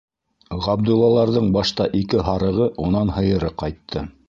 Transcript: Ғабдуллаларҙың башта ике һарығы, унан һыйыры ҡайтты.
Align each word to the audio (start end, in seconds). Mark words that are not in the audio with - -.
Ғабдуллаларҙың 0.67 1.51
башта 1.57 1.87
ике 2.01 2.23
һарығы, 2.31 2.69
унан 2.87 3.15
һыйыры 3.19 3.55
ҡайтты. 3.63 4.07